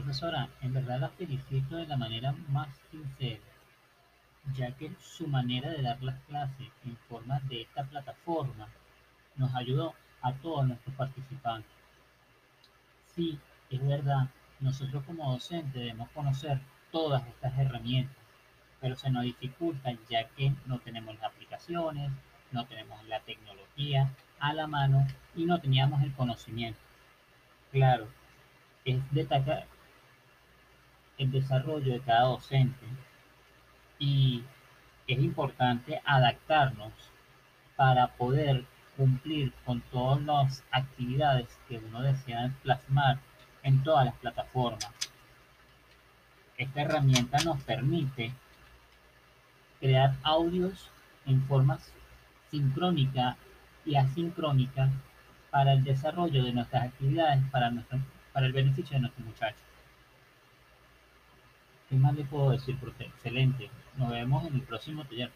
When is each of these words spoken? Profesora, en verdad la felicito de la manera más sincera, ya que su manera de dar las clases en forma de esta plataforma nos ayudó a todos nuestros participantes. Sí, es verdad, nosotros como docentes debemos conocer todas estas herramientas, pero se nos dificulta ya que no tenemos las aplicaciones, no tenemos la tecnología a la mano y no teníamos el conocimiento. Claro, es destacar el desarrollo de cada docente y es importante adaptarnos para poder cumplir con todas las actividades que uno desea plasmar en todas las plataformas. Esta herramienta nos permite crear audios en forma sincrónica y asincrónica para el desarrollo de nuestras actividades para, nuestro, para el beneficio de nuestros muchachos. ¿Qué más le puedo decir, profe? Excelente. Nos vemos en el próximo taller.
Profesora, 0.00 0.48
en 0.62 0.72
verdad 0.72 0.98
la 0.98 1.10
felicito 1.10 1.76
de 1.76 1.86
la 1.86 1.98
manera 1.98 2.32
más 2.48 2.70
sincera, 2.90 3.42
ya 4.54 4.72
que 4.72 4.90
su 4.98 5.28
manera 5.28 5.68
de 5.68 5.82
dar 5.82 6.02
las 6.02 6.18
clases 6.20 6.68
en 6.86 6.96
forma 6.96 7.38
de 7.40 7.60
esta 7.60 7.84
plataforma 7.84 8.66
nos 9.36 9.54
ayudó 9.54 9.92
a 10.22 10.32
todos 10.32 10.66
nuestros 10.66 10.96
participantes. 10.96 11.70
Sí, 13.14 13.38
es 13.68 13.86
verdad, 13.86 14.30
nosotros 14.60 15.04
como 15.04 15.32
docentes 15.32 15.74
debemos 15.74 16.08
conocer 16.12 16.58
todas 16.90 17.26
estas 17.26 17.58
herramientas, 17.58 18.16
pero 18.80 18.96
se 18.96 19.10
nos 19.10 19.24
dificulta 19.24 19.92
ya 20.08 20.26
que 20.28 20.54
no 20.64 20.78
tenemos 20.78 21.14
las 21.16 21.24
aplicaciones, 21.24 22.10
no 22.52 22.64
tenemos 22.64 23.04
la 23.04 23.20
tecnología 23.20 24.10
a 24.38 24.54
la 24.54 24.66
mano 24.66 25.06
y 25.36 25.44
no 25.44 25.60
teníamos 25.60 26.02
el 26.02 26.14
conocimiento. 26.14 26.80
Claro, 27.70 28.08
es 28.86 28.98
destacar 29.12 29.66
el 31.20 31.30
desarrollo 31.30 31.92
de 31.92 32.00
cada 32.00 32.22
docente 32.22 32.86
y 33.98 34.42
es 35.06 35.18
importante 35.18 36.00
adaptarnos 36.06 36.92
para 37.76 38.08
poder 38.08 38.64
cumplir 38.96 39.52
con 39.66 39.82
todas 39.92 40.22
las 40.22 40.64
actividades 40.70 41.46
que 41.68 41.76
uno 41.76 42.00
desea 42.00 42.50
plasmar 42.62 43.18
en 43.62 43.82
todas 43.82 44.06
las 44.06 44.14
plataformas. 44.14 44.90
Esta 46.56 46.82
herramienta 46.82 47.38
nos 47.44 47.62
permite 47.64 48.32
crear 49.78 50.16
audios 50.22 50.90
en 51.26 51.42
forma 51.46 51.78
sincrónica 52.50 53.36
y 53.84 53.96
asincrónica 53.96 54.90
para 55.50 55.74
el 55.74 55.84
desarrollo 55.84 56.44
de 56.44 56.52
nuestras 56.52 56.84
actividades 56.84 57.42
para, 57.50 57.70
nuestro, 57.70 57.98
para 58.32 58.46
el 58.46 58.52
beneficio 58.52 58.94
de 58.96 59.00
nuestros 59.00 59.26
muchachos. 59.26 59.62
¿Qué 61.90 61.96
más 61.96 62.14
le 62.14 62.24
puedo 62.24 62.52
decir, 62.52 62.78
profe? 62.78 63.04
Excelente. 63.04 63.68
Nos 63.96 64.10
vemos 64.10 64.46
en 64.46 64.54
el 64.54 64.62
próximo 64.62 65.04
taller. 65.04 65.28